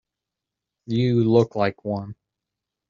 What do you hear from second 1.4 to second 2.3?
like one.